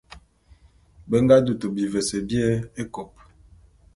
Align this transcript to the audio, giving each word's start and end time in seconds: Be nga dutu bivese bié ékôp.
Be 1.09 1.17
nga 1.23 1.35
dutu 1.45 1.67
bivese 1.75 2.15
bié 2.27 2.47
ékôp. 2.81 3.11